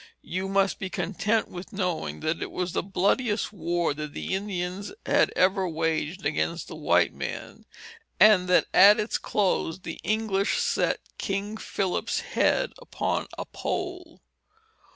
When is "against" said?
6.25-6.67